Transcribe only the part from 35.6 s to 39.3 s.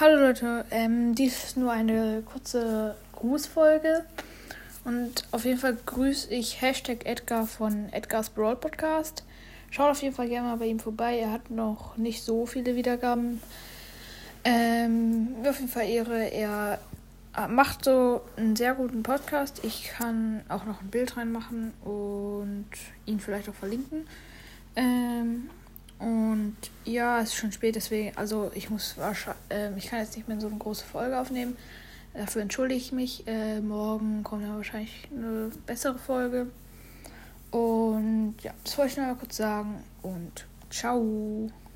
bessere Folge. Und ja, das wollte ich noch mal